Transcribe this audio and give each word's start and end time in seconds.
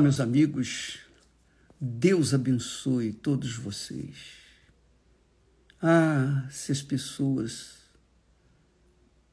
meus 0.00 0.18
amigos, 0.18 0.98
Deus 1.78 2.32
abençoe 2.32 3.12
todos 3.12 3.54
vocês. 3.54 4.16
Ah, 5.80 6.48
se 6.50 6.72
as 6.72 6.80
pessoas 6.80 7.80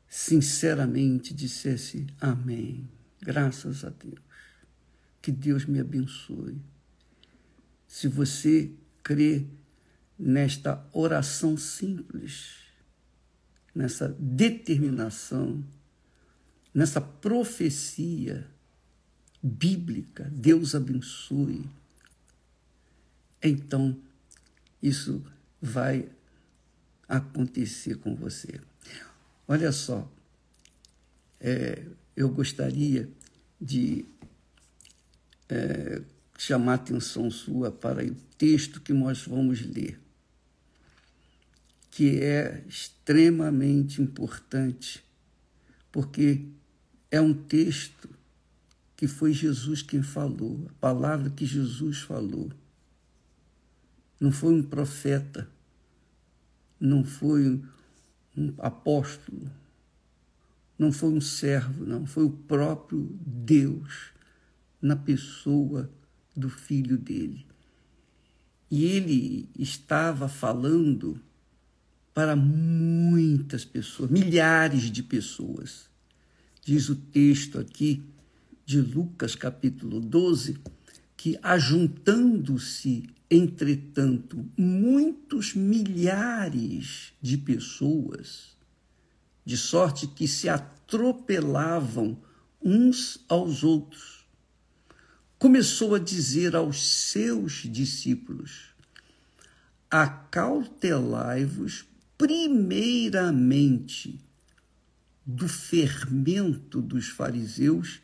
sinceramente 0.07 1.33
dissessem 1.33 2.07
amém, 2.19 2.89
graças 3.21 3.85
a 3.85 3.89
Deus, 3.89 4.19
que 5.21 5.31
Deus 5.31 5.65
me 5.65 5.79
abençoe. 5.79 6.61
Se 7.87 8.07
você 8.07 8.71
crê 9.01 9.47
nesta 10.19 10.85
oração 10.91 11.55
simples, 11.55 12.57
nessa 13.73 14.09
determinação, 14.19 15.63
nessa 16.73 16.99
profecia 16.99 18.49
bíblica, 19.41 20.29
Deus 20.31 20.75
abençoe, 20.75 21.65
então 23.41 23.97
isso 24.81 25.23
vai 25.61 26.09
acontecer 27.07 27.95
com 27.97 28.15
você. 28.15 28.59
Olha 29.47 29.71
só, 29.71 30.09
é, 31.39 31.85
eu 32.15 32.29
gostaria 32.29 33.09
de 33.59 34.05
é, 35.47 36.01
chamar 36.37 36.73
a 36.73 36.75
atenção 36.75 37.31
sua 37.31 37.71
para 37.71 38.03
o 38.05 38.15
texto 38.37 38.81
que 38.81 38.93
nós 38.93 39.23
vamos 39.23 39.61
ler 39.61 39.99
que 41.97 42.19
é 42.19 42.63
extremamente 42.67 44.03
importante, 44.03 45.03
porque 45.91 46.45
é 47.09 47.19
um 47.19 47.33
texto 47.33 48.07
que 48.97 49.07
foi 49.07 49.31
Jesus 49.31 49.83
quem 49.83 50.01
falou, 50.01 50.65
a 50.71 50.73
palavra 50.81 51.29
que 51.29 51.45
Jesus 51.45 51.99
falou. 51.99 52.51
Não 54.19 54.31
foi 54.31 54.55
um 54.55 54.63
profeta, 54.63 55.47
não 56.79 57.03
foi 57.05 57.61
um 58.35 58.53
apóstolo, 58.57 59.51
não 60.79 60.91
foi 60.91 61.09
um 61.09 61.21
servo, 61.21 61.85
não, 61.85 62.07
foi 62.07 62.23
o 62.23 62.31
próprio 62.31 63.07
Deus 63.23 64.11
na 64.81 64.95
pessoa 64.95 65.91
do 66.35 66.49
filho 66.49 66.97
dele. 66.97 67.45
E 68.69 68.83
ele 68.83 69.47
estava 69.57 70.27
falando 70.27 71.21
para 72.15 72.35
muitas 72.35 73.63
pessoas, 73.63 74.09
milhares 74.09 74.89
de 74.89 75.03
pessoas. 75.03 75.87
Diz 76.63 76.89
o 76.89 76.95
texto 76.95 77.59
aqui 77.59 78.03
de 78.67 78.79
Lucas, 78.81 79.33
capítulo 79.33 79.99
12, 80.01 80.59
que 81.15 81.39
ajuntando-se, 81.41 83.09
entretanto, 83.31 84.45
muitos 84.57 85.55
milhares 85.55 87.13
de 87.21 87.37
pessoas, 87.37 88.57
de 89.45 89.55
sorte 89.55 90.05
que 90.05 90.27
se 90.27 90.49
atropelavam 90.49 92.21
uns 92.61 93.23
aos 93.29 93.63
outros, 93.63 94.27
começou 95.39 95.95
a 95.95 95.99
dizer 95.99 96.53
aos 96.53 96.85
seus 96.85 97.65
discípulos: 97.71 98.75
Acautelai-vos 99.89 101.85
primeiramente 102.17 104.19
do 105.25 105.47
fermento 105.47 106.81
dos 106.81 107.07
fariseus, 107.07 108.01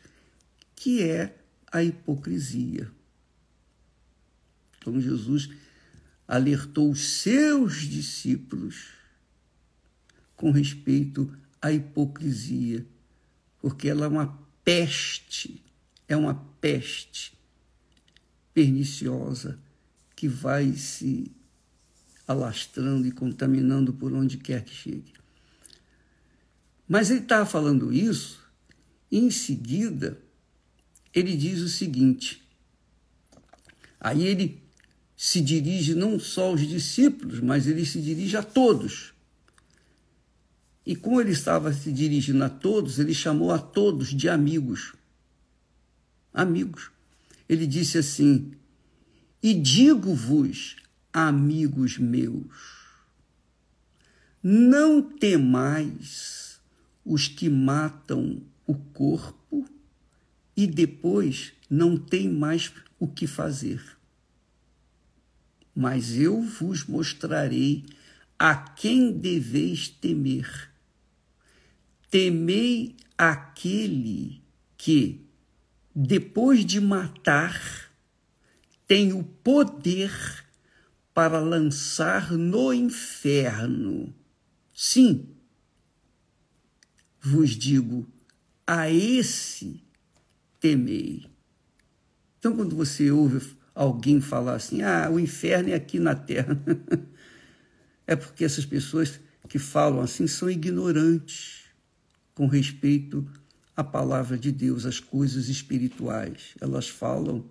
que 0.74 1.02
é 1.02 1.36
a 1.70 1.82
hipocrisia. 1.82 2.90
Então 4.78 5.00
Jesus 5.00 5.50
alertou 6.26 6.90
os 6.90 7.00
seus 7.00 7.82
discípulos 7.82 8.88
com 10.36 10.50
respeito 10.50 11.32
à 11.60 11.72
hipocrisia, 11.72 12.86
porque 13.60 13.88
ela 13.88 14.04
é 14.04 14.08
uma 14.08 14.38
peste, 14.64 15.62
é 16.08 16.16
uma 16.16 16.34
peste 16.60 17.36
perniciosa 18.52 19.58
que 20.14 20.28
vai 20.28 20.72
se 20.72 21.30
alastrando 22.26 23.06
e 23.06 23.12
contaminando 23.12 23.92
por 23.92 24.12
onde 24.12 24.38
quer 24.38 24.64
que 24.64 24.74
chegue. 24.74 25.12
Mas 26.88 27.10
ele 27.10 27.20
estava 27.20 27.46
falando 27.46 27.92
isso, 27.92 28.44
e 29.10 29.18
em 29.18 29.30
seguida 29.30 30.20
ele 31.14 31.36
diz 31.36 31.60
o 31.60 31.68
seguinte: 31.68 32.42
aí 34.00 34.26
ele 34.26 34.62
se 35.16 35.40
dirige 35.40 35.94
não 35.94 36.18
só 36.18 36.48
aos 36.48 36.66
discípulos, 36.66 37.40
mas 37.40 37.66
ele 37.66 37.86
se 37.86 38.00
dirige 38.00 38.36
a 38.36 38.42
todos. 38.42 39.14
E 40.84 40.94
como 40.94 41.20
ele 41.20 41.30
estava 41.30 41.72
se 41.72 41.90
dirigindo 41.90 42.44
a 42.44 42.50
todos, 42.50 42.98
ele 42.98 43.14
chamou 43.14 43.52
a 43.52 43.58
todos 43.58 44.08
de 44.08 44.28
amigos. 44.28 44.92
Amigos. 46.32 46.90
Ele 47.48 47.66
disse 47.66 47.96
assim: 47.96 48.52
E 49.42 49.54
digo-vos 49.54 50.76
amigos 51.12 51.96
meus, 51.96 52.82
não 54.42 55.00
temais 55.00 56.60
os 57.04 57.28
que 57.28 57.48
matam 57.48 58.42
o 58.66 58.74
corpo 58.74 59.63
e 60.56 60.66
depois 60.66 61.52
não 61.68 61.96
tem 61.96 62.28
mais 62.28 62.72
o 62.98 63.08
que 63.08 63.26
fazer. 63.26 63.82
Mas 65.74 66.16
eu 66.16 66.40
vos 66.40 66.84
mostrarei 66.84 67.84
a 68.38 68.54
quem 68.54 69.12
deveis 69.12 69.88
temer. 69.88 70.70
Temei 72.10 72.96
aquele 73.18 74.40
que, 74.76 75.20
depois 75.94 76.64
de 76.64 76.80
matar, 76.80 77.90
tem 78.86 79.12
o 79.12 79.24
poder 79.24 80.12
para 81.12 81.40
lançar 81.40 82.32
no 82.32 82.72
inferno. 82.72 84.14
Sim, 84.72 85.28
vos 87.20 87.50
digo, 87.50 88.06
a 88.66 88.90
esse 88.90 89.82
temei. 90.64 91.26
Então, 92.38 92.56
quando 92.56 92.74
você 92.74 93.10
ouve 93.10 93.54
alguém 93.74 94.18
falar 94.18 94.54
assim, 94.54 94.80
ah, 94.80 95.10
o 95.10 95.20
inferno 95.20 95.68
é 95.68 95.74
aqui 95.74 95.98
na 95.98 96.14
terra, 96.14 96.58
é 98.06 98.16
porque 98.16 98.46
essas 98.46 98.64
pessoas 98.64 99.20
que 99.46 99.58
falam 99.58 100.00
assim 100.00 100.26
são 100.26 100.50
ignorantes 100.50 101.66
com 102.34 102.46
respeito 102.46 103.30
à 103.76 103.84
palavra 103.84 104.38
de 104.38 104.50
Deus, 104.50 104.86
às 104.86 104.98
coisas 104.98 105.50
espirituais. 105.50 106.54
Elas 106.58 106.88
falam 106.88 107.44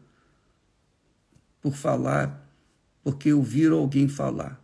por 1.62 1.76
falar 1.76 2.52
porque 3.04 3.32
ouviram 3.32 3.78
alguém 3.78 4.08
falar. 4.08 4.60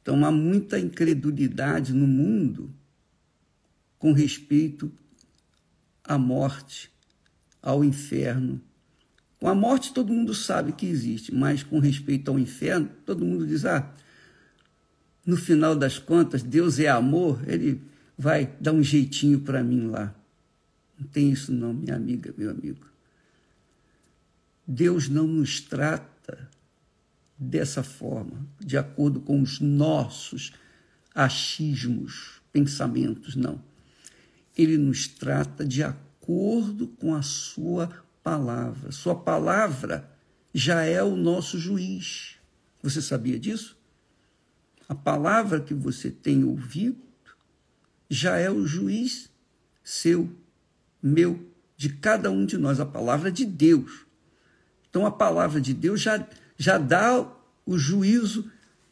Então 0.00 0.24
há 0.24 0.32
muita 0.32 0.78
incredulidade 0.78 1.92
no 1.92 2.06
mundo 2.06 2.74
com 3.98 4.12
respeito 4.12 4.90
à 6.04 6.18
morte, 6.18 6.90
ao 7.62 7.82
inferno. 7.82 8.60
Com 9.40 9.48
a 9.48 9.54
morte 9.54 9.92
todo 9.92 10.12
mundo 10.12 10.34
sabe 10.34 10.72
que 10.72 10.86
existe, 10.86 11.34
mas 11.34 11.62
com 11.62 11.78
respeito 11.78 12.30
ao 12.30 12.38
inferno, 12.38 12.88
todo 13.04 13.24
mundo 13.24 13.46
diz: 13.46 13.64
ah, 13.64 13.90
no 15.24 15.36
final 15.36 15.74
das 15.74 15.98
contas, 15.98 16.42
Deus 16.42 16.78
é 16.78 16.88
amor, 16.88 17.42
ele 17.48 17.80
vai 18.16 18.54
dar 18.60 18.72
um 18.72 18.82
jeitinho 18.82 19.40
para 19.40 19.62
mim 19.62 19.86
lá. 19.86 20.14
Não 20.98 21.06
tem 21.06 21.30
isso 21.30 21.52
não, 21.52 21.72
minha 21.72 21.96
amiga, 21.96 22.32
meu 22.36 22.50
amigo. 22.50 22.86
Deus 24.66 25.08
não 25.08 25.26
nos 25.26 25.60
trata 25.60 26.48
dessa 27.36 27.82
forma, 27.82 28.46
de 28.60 28.76
acordo 28.76 29.20
com 29.20 29.40
os 29.40 29.60
nossos 29.60 30.52
achismos, 31.14 32.40
pensamentos, 32.52 33.34
não. 33.36 33.60
Ele 34.56 34.76
nos 34.76 35.08
trata 35.08 35.64
de 35.64 35.82
acordo 35.82 36.88
com 36.88 37.14
a 37.14 37.22
sua 37.22 37.90
palavra. 38.22 38.92
Sua 38.92 39.14
palavra 39.14 40.10
já 40.52 40.82
é 40.82 41.02
o 41.02 41.16
nosso 41.16 41.58
juiz. 41.58 42.36
Você 42.82 43.02
sabia 43.02 43.38
disso? 43.38 43.76
A 44.88 44.94
palavra 44.94 45.60
que 45.60 45.74
você 45.74 46.10
tem 46.10 46.44
ouvido 46.44 47.02
já 48.08 48.36
é 48.36 48.50
o 48.50 48.66
juiz 48.66 49.30
seu, 49.82 50.30
meu, 51.02 51.46
de 51.76 51.90
cada 51.90 52.30
um 52.30 52.46
de 52.46 52.56
nós, 52.56 52.80
a 52.80 52.86
palavra 52.86 53.30
de 53.30 53.44
Deus. 53.44 54.06
Então 54.88 55.04
a 55.04 55.10
palavra 55.10 55.60
de 55.60 55.74
Deus 55.74 56.00
já, 56.00 56.26
já 56.56 56.78
dá 56.78 57.30
o 57.66 57.76
juízo 57.76 58.50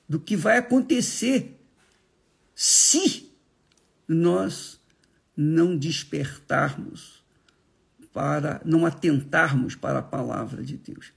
do 0.08 0.18
que 0.18 0.36
vai 0.36 0.58
acontecer 0.58 1.58
se 2.54 3.30
nós 4.06 4.80
não 5.36 5.76
despertarmos 5.76 7.22
para 8.12 8.60
não 8.64 8.84
atentarmos 8.84 9.74
para 9.74 10.00
a 10.00 10.02
palavra 10.02 10.62
de 10.62 10.76
Deus. 10.76 11.12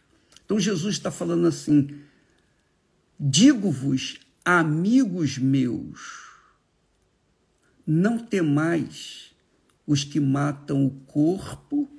Então 0.46 0.60
Jesus 0.60 0.96
está 0.96 1.12
falando 1.12 1.48
assim: 1.48 2.00
digo-vos, 3.20 4.20
amigos 4.44 5.38
meus, 5.38 6.30
não 7.86 8.18
temais 8.18 9.34
os 9.86 10.04
que 10.04 10.20
matam 10.20 10.86
o 10.86 10.92
corpo 10.92 11.90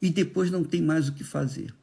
e 0.00 0.10
depois 0.10 0.50
não 0.50 0.64
tem 0.64 0.82
mais 0.82 1.08
o 1.08 1.12
que 1.12 1.24
fazer. 1.24 1.74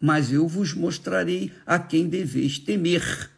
Mas 0.00 0.32
eu 0.32 0.46
vos 0.46 0.74
mostrarei 0.74 1.52
a 1.64 1.78
quem 1.78 2.08
deveis 2.08 2.58
temer. 2.58 3.30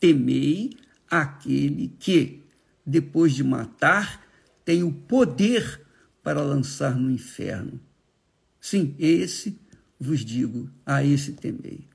Temei 0.00 0.76
aquele 1.08 1.92
que, 1.98 2.39
depois 2.90 3.32
de 3.32 3.44
matar, 3.44 4.26
tem 4.64 4.82
o 4.82 4.92
poder 4.92 5.80
para 6.22 6.42
lançar 6.42 6.96
no 6.96 7.10
inferno. 7.10 7.80
Sim, 8.60 8.94
esse 8.98 9.58
vos 9.98 10.24
digo, 10.24 10.70
a 10.84 11.04
esse 11.04 11.32
temei. 11.32 11.86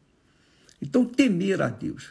Então, 0.80 1.04
temer 1.04 1.62
a 1.62 1.70
Deus. 1.70 2.10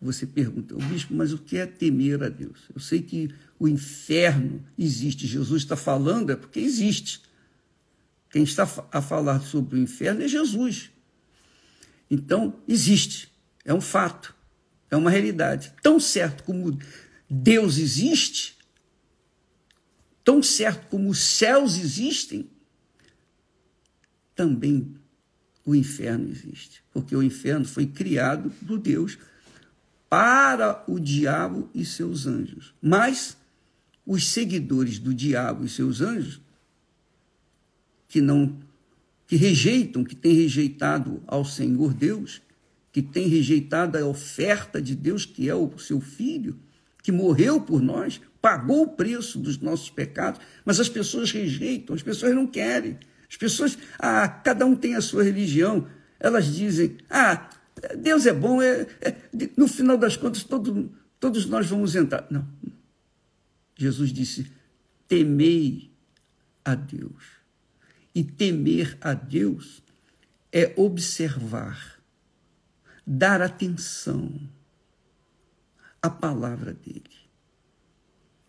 Você 0.00 0.26
pergunta, 0.26 0.74
o 0.74 0.78
bispo, 0.78 1.14
mas 1.14 1.32
o 1.32 1.38
que 1.38 1.56
é 1.56 1.64
temer 1.64 2.22
a 2.22 2.28
Deus? 2.28 2.68
Eu 2.74 2.80
sei 2.80 3.00
que 3.00 3.34
o 3.58 3.66
inferno 3.66 4.62
existe. 4.78 5.26
Jesus 5.26 5.62
está 5.62 5.74
falando 5.74 6.30
é 6.30 6.36
porque 6.36 6.60
existe. 6.60 7.22
Quem 8.30 8.42
está 8.42 8.68
a 8.92 9.00
falar 9.00 9.40
sobre 9.40 9.78
o 9.78 9.82
inferno 9.82 10.22
é 10.22 10.28
Jesus. 10.28 10.90
Então, 12.10 12.60
existe. 12.68 13.32
É 13.64 13.72
um 13.72 13.80
fato. 13.80 14.34
É 14.90 14.96
uma 14.96 15.10
realidade. 15.10 15.72
Tão 15.82 15.98
certo 15.98 16.44
como 16.44 16.78
Deus 17.28 17.78
existe, 17.78 18.56
tão 20.22 20.42
certo 20.42 20.88
como 20.88 21.08
os 21.08 21.18
céus 21.18 21.76
existem, 21.78 22.48
também 24.34 24.94
o 25.64 25.74
inferno 25.74 26.28
existe. 26.30 26.82
Porque 26.92 27.16
o 27.16 27.22
inferno 27.22 27.64
foi 27.64 27.86
criado 27.86 28.50
por 28.66 28.78
Deus 28.78 29.18
para 30.08 30.84
o 30.86 31.00
diabo 31.00 31.68
e 31.74 31.84
seus 31.84 32.26
anjos. 32.26 32.72
Mas 32.80 33.36
os 34.06 34.28
seguidores 34.28 34.98
do 34.98 35.12
diabo 35.12 35.64
e 35.64 35.68
seus 35.68 36.00
anjos, 36.00 36.40
que 38.08 38.20
não 38.20 38.64
que 39.26 39.34
rejeitam, 39.34 40.04
que 40.04 40.14
têm 40.14 40.34
rejeitado 40.34 41.20
ao 41.26 41.44
Senhor 41.44 41.92
Deus, 41.92 42.40
que 42.92 43.02
têm 43.02 43.26
rejeitado 43.26 43.98
a 43.98 44.06
oferta 44.06 44.80
de 44.80 44.94
Deus, 44.94 45.26
que 45.26 45.48
é 45.48 45.54
o 45.54 45.76
seu 45.78 46.00
filho, 46.00 46.56
que 47.06 47.12
morreu 47.12 47.60
por 47.60 47.80
nós, 47.80 48.20
pagou 48.42 48.82
o 48.82 48.88
preço 48.88 49.38
dos 49.38 49.58
nossos 49.58 49.88
pecados, 49.88 50.40
mas 50.64 50.80
as 50.80 50.88
pessoas 50.88 51.30
rejeitam, 51.30 51.94
as 51.94 52.02
pessoas 52.02 52.34
não 52.34 52.48
querem. 52.48 52.98
As 53.30 53.36
pessoas, 53.36 53.78
ah, 53.96 54.28
cada 54.28 54.66
um 54.66 54.74
tem 54.74 54.96
a 54.96 55.00
sua 55.00 55.22
religião, 55.22 55.86
elas 56.18 56.52
dizem, 56.52 56.96
ah, 57.08 57.48
Deus 57.96 58.26
é 58.26 58.32
bom, 58.32 58.60
é, 58.60 58.88
é, 59.00 59.14
no 59.56 59.68
final 59.68 59.96
das 59.96 60.16
contas 60.16 60.42
todo, 60.42 60.92
todos 61.20 61.46
nós 61.46 61.68
vamos 61.68 61.94
entrar. 61.94 62.26
Não. 62.28 62.44
Jesus 63.76 64.12
disse: 64.12 64.50
temei 65.06 65.92
a 66.64 66.74
Deus. 66.74 67.22
E 68.12 68.24
temer 68.24 68.98
a 69.00 69.14
Deus 69.14 69.80
é 70.50 70.72
observar, 70.76 72.02
dar 73.06 73.40
atenção 73.40 74.55
à 76.06 76.10
palavra 76.10 76.72
dele 76.72 77.02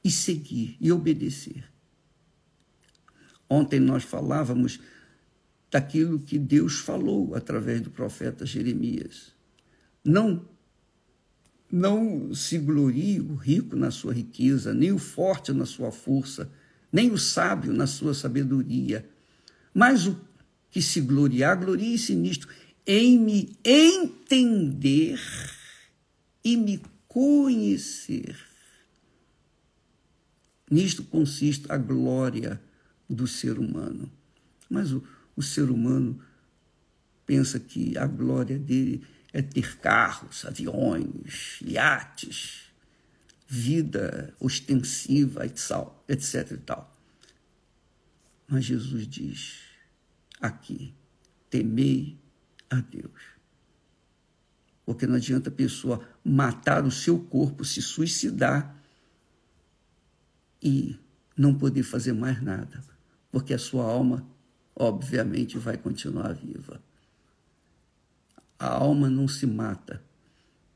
e 0.03 0.11
seguir 0.11 0.77
e 0.79 0.91
obedecer. 0.91 1.65
Ontem 3.49 3.79
nós 3.79 4.03
falávamos 4.03 4.79
daquilo 5.71 6.19
que 6.19 6.37
Deus 6.37 6.79
falou 6.79 7.35
através 7.35 7.81
do 7.81 7.89
profeta 7.89 8.45
Jeremias. 8.45 9.33
Não 10.03 10.45
não 11.69 12.33
se 12.33 12.57
glorie 12.57 13.19
o 13.19 13.35
rico 13.35 13.75
na 13.75 13.91
sua 13.91 14.13
riqueza, 14.13 14.73
nem 14.73 14.93
o 14.93 14.97
forte 14.97 15.51
na 15.51 15.65
sua 15.65 15.91
força, 15.91 16.49
nem 16.89 17.11
o 17.11 17.17
sábio 17.17 17.73
na 17.73 17.85
sua 17.85 18.13
sabedoria, 18.13 19.05
mas 19.73 20.07
o 20.07 20.17
que 20.69 20.81
se 20.81 21.01
gloriar, 21.01 21.59
glorie-se 21.59 22.15
nisto, 22.15 22.47
em 22.85 23.19
me 23.19 23.57
entender 23.65 25.19
e 26.41 26.55
me 26.55 26.81
conhecer. 27.17 28.37
Nisto 30.69 31.03
consiste 31.03 31.65
a 31.71 31.75
glória 31.75 32.61
do 33.09 33.25
ser 33.25 33.57
humano. 33.57 34.11
Mas 34.69 34.91
o, 34.91 35.03
o 35.35 35.41
ser 35.41 35.71
humano 35.71 36.21
pensa 37.25 37.59
que 37.59 37.97
a 37.97 38.05
glória 38.05 38.59
dele 38.59 39.03
é 39.33 39.41
ter 39.41 39.79
carros, 39.79 40.45
aviões, 40.45 41.59
iates, 41.65 42.65
vida 43.47 44.35
ostensiva, 44.39 45.43
etc. 45.43 46.51
E 46.51 46.57
tal. 46.57 46.95
Mas 48.47 48.63
Jesus 48.63 49.07
diz 49.07 49.55
aqui: 50.39 50.93
temei 51.49 52.15
a 52.69 52.79
Deus. 52.79 53.36
Porque 54.87 55.05
não 55.05 55.15
adianta 55.15 55.49
a 55.49 55.51
pessoa 55.51 55.99
matar 56.23 56.85
o 56.85 56.89
seu 56.89 57.19
corpo, 57.19 57.65
se 57.65 57.81
suicidar 57.81 58.73
e 60.63 60.97
não 61.35 61.53
poder 61.53 61.83
fazer 61.83 62.13
mais 62.13 62.41
nada, 62.41 62.81
porque 63.29 63.53
a 63.53 63.59
sua 63.59 63.83
alma 63.83 64.25
obviamente 64.73 65.57
vai 65.57 65.75
continuar 65.75 66.31
viva. 66.33 66.81
A 68.57 68.69
alma 68.69 69.09
não 69.09 69.27
se 69.27 69.45
mata. 69.45 70.01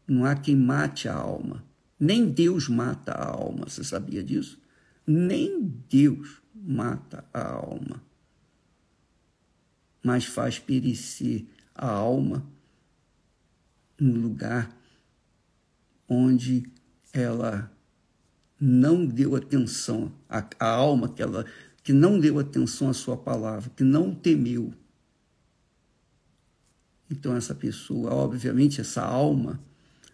Não 0.05 0.25
há 0.25 0.35
quem 0.35 0.57
mate 0.57 1.07
a 1.07 1.15
alma. 1.15 1.63
Nem 1.97 2.29
Deus 2.29 2.67
mata 2.67 3.13
a 3.13 3.31
alma. 3.31 3.69
Você 3.69 3.81
sabia 3.81 4.21
disso? 4.21 4.59
Nem 5.07 5.61
Deus 5.89 6.41
mata 6.53 7.23
a 7.33 7.49
alma. 7.49 8.03
Mas 10.03 10.25
faz 10.25 10.59
perecer 10.59 11.45
a 11.73 11.89
alma 11.89 12.45
no 14.01 14.19
lugar 14.19 14.75
onde 16.09 16.65
ela 17.13 17.71
não 18.59 19.05
deu 19.05 19.35
atenção, 19.35 20.11
a 20.27 20.65
alma 20.65 21.07
que 21.09 21.21
ela 21.21 21.45
que 21.83 21.93
não 21.93 22.19
deu 22.19 22.37
atenção 22.37 22.89
à 22.89 22.93
sua 22.93 23.17
palavra, 23.17 23.71
que 23.75 23.83
não 23.83 24.13
temeu. 24.13 24.71
Então, 27.09 27.35
essa 27.35 27.55
pessoa, 27.55 28.13
obviamente, 28.13 28.79
essa 28.79 29.01
alma, 29.01 29.59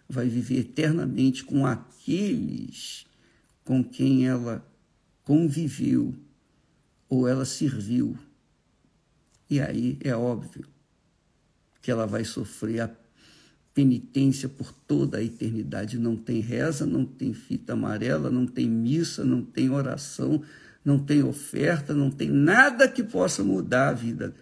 vai 0.08 0.28
viver 0.28 0.60
eternamente 0.60 1.44
com 1.44 1.66
aqueles 1.66 3.06
com 3.64 3.84
quem 3.84 4.26
ela 4.26 4.66
conviveu 5.24 6.14
ou 7.06 7.28
ela 7.28 7.44
serviu. 7.44 8.18
E 9.50 9.60
aí 9.60 9.98
é 10.00 10.16
óbvio 10.16 10.66
que 11.82 11.90
ela 11.90 12.06
vai 12.06 12.24
sofrer 12.24 12.80
a 12.80 12.88
penitência 13.78 14.48
por 14.48 14.72
toda 14.72 15.18
a 15.18 15.22
eternidade. 15.22 16.00
Não 16.00 16.16
tem 16.16 16.40
reza, 16.40 16.84
não 16.84 17.04
tem 17.04 17.32
fita 17.32 17.74
amarela, 17.74 18.28
não 18.28 18.44
tem 18.44 18.68
missa, 18.68 19.22
não 19.22 19.40
tem 19.40 19.70
oração, 19.70 20.42
não 20.84 20.98
tem 20.98 21.22
oferta, 21.22 21.94
não 21.94 22.10
tem 22.10 22.28
nada 22.28 22.88
que 22.88 23.04
possa 23.04 23.44
mudar 23.44 23.90
a 23.90 23.92
vida, 23.92 24.34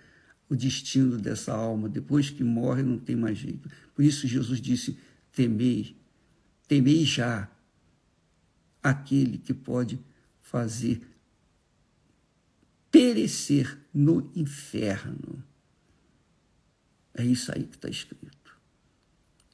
o 0.48 0.56
destino 0.56 1.18
dessa 1.18 1.52
alma. 1.52 1.86
Depois 1.86 2.30
que 2.30 2.42
morre, 2.42 2.82
não 2.82 2.96
tem 2.96 3.14
mais 3.14 3.36
jeito. 3.36 3.68
Por 3.94 4.02
isso, 4.02 4.26
Jesus 4.26 4.58
disse: 4.58 4.98
temei, 5.30 5.94
temei 6.66 7.04
já 7.04 7.46
aquele 8.82 9.36
que 9.36 9.52
pode 9.52 10.00
fazer 10.40 11.02
perecer 12.90 13.78
no 13.92 14.32
inferno. 14.34 15.44
É 17.12 17.22
isso 17.22 17.52
aí 17.54 17.64
que 17.64 17.76
está 17.76 17.90
escrito. 17.90 18.45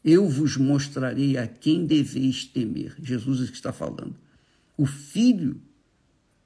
Eu 0.04 0.28
vos 0.28 0.56
mostrarei 0.56 1.36
a 1.36 1.46
quem 1.46 1.86
deveis 1.86 2.44
temer. 2.44 2.94
Jesus 3.00 3.40
é 3.48 3.52
está 3.52 3.72
falando. 3.72 4.16
O 4.76 4.84
Filho 4.84 5.60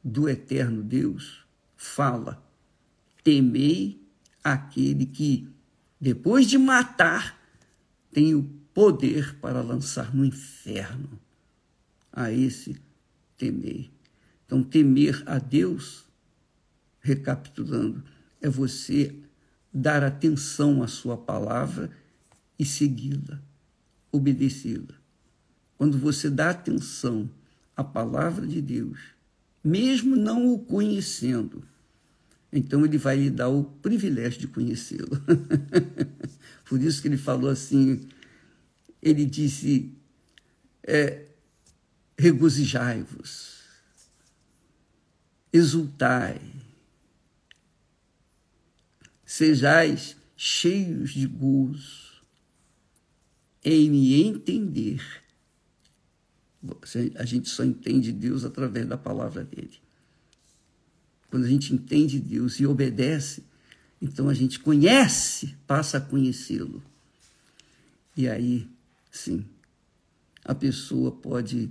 do 0.05 0.29
eterno 0.29 0.83
Deus 0.83 1.45
fala: 1.77 2.43
temei 3.25 4.01
aquele 4.45 5.07
que, 5.07 5.49
depois 6.01 6.47
de 6.47 6.59
matar, 6.59 7.41
tem 8.13 8.35
o 8.35 8.43
poder 8.75 9.37
para 9.41 9.63
lançar 9.63 10.15
no 10.15 10.25
inferno. 10.25 11.19
A 12.13 12.33
esse 12.33 12.81
temei. 13.37 13.91
Então, 14.47 14.63
temer 14.63 15.23
a 15.27 15.39
Deus, 15.39 16.07
recapitulando, 17.01 18.03
é 18.41 18.49
você 18.49 19.15
dar 19.73 20.03
atenção 20.03 20.83
à 20.83 20.87
sua 20.87 21.17
palavra 21.17 21.91
e 22.59 22.65
segui-la, 22.65 23.43
obedecê-la. 24.11 24.95
Quando 25.77 25.99
você 25.99 26.31
dá 26.31 26.51
atenção 26.51 27.29
à 27.77 27.85
palavra 27.85 28.47
de 28.47 28.63
Deus, 28.63 28.99
mesmo 29.63 30.17
não 30.17 30.53
o 30.53 30.59
conhecendo. 30.59 31.63
Então 32.53 32.85
ele 32.85 32.97
vai 32.97 33.17
lhe 33.17 33.31
dar 33.31 33.49
o 33.49 33.65
privilégio 33.65 34.41
de 34.41 34.49
conhecê-lo. 34.49 35.21
Por 36.65 36.81
isso 36.81 37.03
que 37.03 37.09
ele 37.09 37.19
falou 37.19 37.51
assim, 37.51 38.09
ele 39.03 39.25
disse, 39.27 39.93
é, 40.83 41.27
regozijai-vos, 42.17 43.61
exultai, 45.53 46.41
sejais 49.25 50.17
cheios 50.37 51.13
de 51.13 51.27
gozo 51.27 52.06
em 53.69 53.91
me 53.91 54.23
entender. 54.23 55.03
A 57.17 57.25
gente 57.25 57.49
só 57.49 57.65
entende 57.65 58.13
Deus 58.13 58.45
através 58.45 58.87
da 58.87 58.97
palavra 58.97 59.43
dele. 59.43 59.81
Quando 61.29 61.45
a 61.45 61.49
gente 61.49 61.75
entende 61.75 62.21
Deus 62.21 62.61
e 62.61 62.67
obedece, 62.67 63.43
então 64.01 64.29
a 64.29 64.35
gente 64.35 64.61
conhece, 64.61 65.57
passa 65.67 65.99
a 65.99 66.01
conhecê-lo. 66.01 66.81
E 68.17 68.29
aí, 68.29 68.71
sim, 69.11 69.45
a 70.45 70.55
pessoa 70.55 71.11
pode 71.11 71.69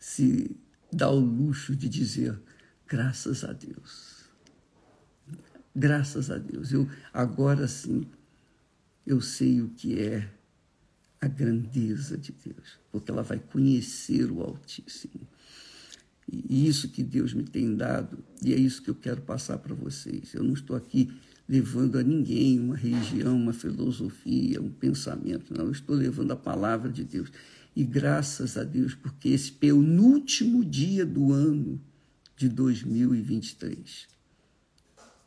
se 0.00 0.50
dar 0.92 1.10
o 1.10 1.20
luxo 1.20 1.76
de 1.76 1.88
dizer 1.88 2.36
graças 2.88 3.44
a 3.44 3.52
Deus. 3.52 4.24
Graças 5.74 6.28
a 6.28 6.38
Deus. 6.38 6.72
Eu 6.72 6.90
agora 7.12 7.68
sim 7.68 8.04
eu 9.06 9.20
sei 9.20 9.60
o 9.60 9.68
que 9.68 10.00
é 10.00 10.28
a 11.20 11.26
grandeza 11.26 12.16
de 12.16 12.32
Deus, 12.32 12.78
porque 12.90 13.10
ela 13.10 13.22
vai 13.22 13.38
conhecer 13.38 14.30
o 14.30 14.42
Altíssimo. 14.42 15.26
E 16.28 16.66
isso 16.66 16.88
que 16.88 17.02
Deus 17.02 17.32
me 17.32 17.44
tem 17.44 17.74
dado, 17.74 18.18
e 18.42 18.52
é 18.52 18.56
isso 18.56 18.82
que 18.82 18.90
eu 18.90 18.94
quero 18.94 19.22
passar 19.22 19.58
para 19.58 19.74
vocês. 19.74 20.34
Eu 20.34 20.42
não 20.42 20.54
estou 20.54 20.76
aqui 20.76 21.12
levando 21.48 21.98
a 21.98 22.02
ninguém 22.02 22.58
uma 22.58 22.76
religião, 22.76 23.36
uma 23.36 23.52
filosofia, 23.52 24.60
um 24.60 24.70
pensamento, 24.70 25.54
não. 25.54 25.66
Eu 25.66 25.72
estou 25.72 25.94
levando 25.94 26.32
a 26.32 26.36
palavra 26.36 26.90
de 26.90 27.04
Deus. 27.04 27.30
E 27.74 27.84
graças 27.84 28.56
a 28.56 28.64
Deus, 28.64 28.94
porque 28.94 29.28
esse 29.28 29.52
penúltimo 29.52 30.64
dia 30.64 31.06
do 31.06 31.32
ano 31.32 31.80
de 32.36 32.48
2023, 32.48 34.08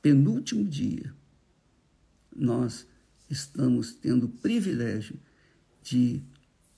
penúltimo 0.01 0.65
dia, 0.65 1.13
nós 2.36 2.86
estamos 3.29 3.93
tendo 3.93 4.25
o 4.25 4.29
privilégio 4.29 5.17
de 5.89 6.22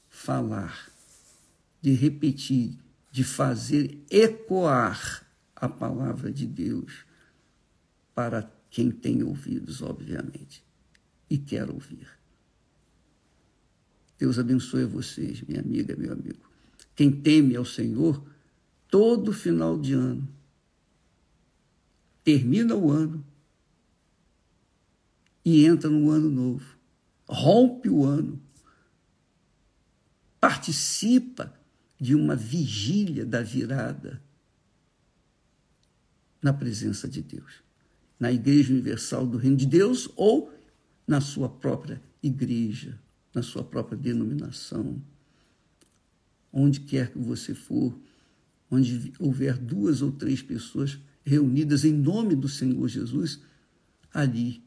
falar, 0.07 0.89
de 1.81 1.91
repetir, 1.91 2.77
de 3.11 3.25
fazer 3.25 4.01
ecoar 4.09 5.27
a 5.53 5.67
palavra 5.67 6.31
de 6.31 6.45
Deus 6.47 7.05
para 8.15 8.49
quem 8.69 8.89
tem 8.89 9.21
ouvidos, 9.21 9.81
obviamente, 9.81 10.63
e 11.29 11.37
quer 11.37 11.69
ouvir. 11.69 12.07
Deus 14.17 14.39
abençoe 14.39 14.85
vocês, 14.85 15.41
minha 15.41 15.59
amiga, 15.59 15.93
meu 15.97 16.13
amigo. 16.13 16.49
Quem 16.95 17.11
teme 17.11 17.57
ao 17.57 17.65
Senhor, 17.65 18.23
todo 18.87 19.33
final 19.33 19.77
de 19.77 19.91
ano, 19.91 20.25
termina 22.23 22.75
o 22.75 22.89
ano 22.89 23.25
e 25.43 25.65
entra 25.65 25.89
no 25.89 26.09
ano 26.09 26.29
novo, 26.29 26.77
rompe 27.27 27.89
o 27.89 28.05
ano, 28.05 28.41
participa 30.41 31.53
de 31.99 32.15
uma 32.15 32.35
vigília 32.35 33.23
da 33.23 33.43
virada 33.43 34.19
na 36.41 36.51
presença 36.51 37.07
de 37.07 37.21
Deus, 37.21 37.61
na 38.19 38.31
Igreja 38.31 38.73
Universal 38.73 39.27
do 39.27 39.37
Reino 39.37 39.55
de 39.55 39.67
Deus 39.67 40.09
ou 40.15 40.51
na 41.07 41.21
sua 41.21 41.47
própria 41.47 42.01
igreja, 42.23 42.99
na 43.35 43.43
sua 43.43 43.63
própria 43.63 43.95
denominação. 43.95 44.99
Onde 46.51 46.79
quer 46.79 47.11
que 47.11 47.19
você 47.19 47.53
for, 47.53 47.95
onde 48.69 49.13
houver 49.19 49.59
duas 49.59 50.01
ou 50.01 50.11
três 50.11 50.41
pessoas 50.41 50.97
reunidas 51.23 51.85
em 51.85 51.93
nome 51.93 52.35
do 52.35 52.49
Senhor 52.49 52.87
Jesus, 52.87 53.39
ali 54.11 54.63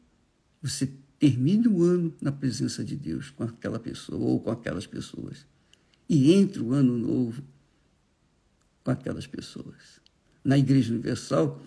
você 0.61 0.89
termine 1.19 1.67
o 1.67 1.83
ano 1.83 2.15
na 2.21 2.31
presença 2.31 2.81
de 2.81 2.95
Deus 2.95 3.29
com 3.29 3.43
aquela 3.43 3.77
pessoa 3.77 4.23
ou 4.23 4.39
com 4.39 4.51
aquelas 4.51 4.87
pessoas 4.87 5.45
e 6.07 6.33
entre 6.33 6.61
o 6.61 6.73
ano 6.73 6.97
novo 6.97 7.43
com 8.83 8.91
aquelas 8.91 9.25
pessoas. 9.25 9.99
Na 10.43 10.57
Igreja 10.57 10.93
Universal, 10.93 11.61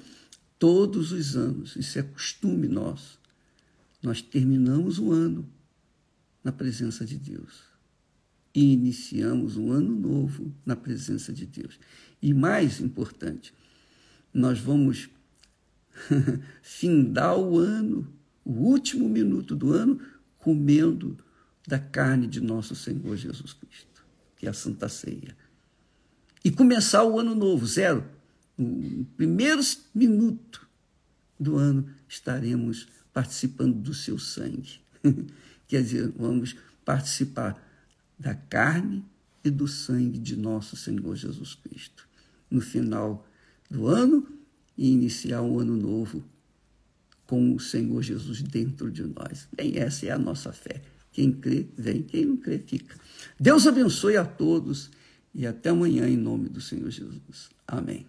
todos 0.59 1.12
os 1.12 1.37
anos, 1.37 1.75
isso 1.76 1.99
é 1.99 2.02
costume 2.02 2.68
nosso, 2.68 3.18
nós 4.02 4.23
terminamos 4.23 4.99
o 4.99 5.11
ano 5.11 5.49
na 6.42 6.52
presença 6.52 7.04
de 7.04 7.18
Deus 7.18 7.64
e 8.54 8.73
iniciamos 8.73 9.57
um 9.57 9.73
ano 9.73 9.95
novo 9.95 10.54
na 10.64 10.76
presença 10.76 11.33
de 11.33 11.45
Deus. 11.45 11.78
E 12.23 12.33
mais 12.33 12.80
importante, 12.80 13.52
nós 14.33 14.61
vamos 14.61 15.11
findar 16.62 17.37
o 17.37 17.59
ano, 17.59 18.07
o 18.45 18.52
último 18.52 19.09
minuto 19.09 19.57
do 19.57 19.73
ano, 19.73 20.00
comendo 20.38 21.18
da 21.66 21.78
carne 21.78 22.28
de 22.28 22.40
nosso 22.40 22.75
Senhor 22.76 23.16
Jesus 23.16 23.52
Cristo 23.52 23.98
que 24.38 24.47
é 24.47 24.50
a 24.50 24.54
Santa 24.54 24.88
Ceia. 24.88 25.37
E 26.45 26.50
começar 26.50 27.04
o 27.04 27.18
ano 27.18 27.35
novo, 27.35 27.66
zero. 27.66 28.04
No 28.57 29.04
primeiro 29.16 29.61
minuto 29.95 30.66
do 31.38 31.57
ano 31.57 31.90
estaremos 32.09 32.88
participando 33.12 33.75
do 33.75 33.92
seu 33.92 34.18
sangue. 34.18 34.80
Quer 35.68 35.83
dizer, 35.83 36.12
vamos 36.16 36.57
participar 36.85 37.62
da 38.18 38.35
carne 38.35 39.04
e 39.45 39.50
do 39.50 39.68
sangue 39.68 40.18
de 40.18 40.37
nosso 40.37 40.76
Senhor 40.76 41.14
Jesus 41.14 41.54
Cristo. 41.54 42.09
No 42.50 42.61
final 42.61 43.26
do 43.71 43.87
ano 43.87 44.26
e 44.76 44.90
iniciar 44.90 45.42
um 45.42 45.59
ano 45.59 45.76
novo 45.76 46.25
com 47.26 47.54
o 47.54 47.61
Senhor 47.61 48.02
Jesus 48.02 48.40
dentro 48.42 48.90
de 48.90 49.02
nós. 49.02 49.47
Bem, 49.54 49.76
essa 49.76 50.07
é 50.07 50.11
a 50.11 50.18
nossa 50.18 50.52
fé. 50.52 50.80
Quem 51.18 51.32
crê, 51.32 51.66
vem. 51.76 52.02
Quem 52.02 52.26
não 52.26 52.37
crê, 52.37 52.60
fica. 52.64 52.94
Deus 53.40 53.66
abençoe 53.66 54.16
a 54.16 54.25
todos 54.25 54.88
e 55.34 55.48
até 55.48 55.70
amanhã, 55.70 56.08
em 56.08 56.16
nome 56.16 56.48
do 56.48 56.60
Senhor 56.60 56.88
Jesus. 56.92 57.50
Amém. 57.66 58.06